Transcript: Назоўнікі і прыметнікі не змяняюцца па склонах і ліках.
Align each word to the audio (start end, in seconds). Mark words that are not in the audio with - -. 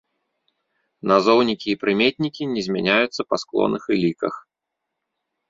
Назоўнікі 1.11 1.67
і 1.73 1.75
прыметнікі 1.83 2.43
не 2.55 2.61
змяняюцца 2.69 3.21
па 3.35 3.41
склонах 3.43 3.83
і 3.93 4.01
ліках. 4.07 4.33